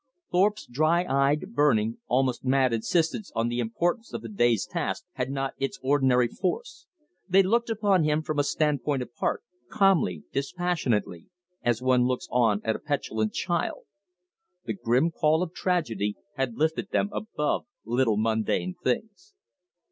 Thorpe's 0.31 0.65
dry 0.65 1.03
eyed, 1.05 1.53
burning, 1.53 1.99
almost 2.07 2.43
mad 2.43 2.73
insistence 2.73 3.31
on 3.35 3.49
the 3.49 3.59
importance 3.59 4.13
of 4.13 4.23
the 4.23 4.29
day's 4.29 4.65
task 4.65 5.05
had 5.11 5.29
not 5.29 5.53
its 5.59 5.79
ordinary 5.83 6.27
force. 6.27 6.87
They 7.29 7.43
looked 7.43 7.69
upon 7.69 8.03
him 8.03 8.23
from 8.23 8.39
a 8.39 8.43
standpoint 8.43 9.03
apart, 9.03 9.43
calmly, 9.69 10.23
dispassionately, 10.33 11.27
as 11.61 11.83
one 11.83 12.07
looks 12.07 12.27
on 12.31 12.61
a 12.63 12.79
petulant 12.79 13.33
child. 13.33 13.83
The 14.65 14.73
grim 14.73 15.11
call 15.11 15.43
of 15.43 15.53
tragedy 15.53 16.15
had 16.35 16.55
lifted 16.57 16.89
them 16.89 17.11
above 17.11 17.67
little 17.85 18.17
mundane 18.17 18.73
things. 18.83 19.35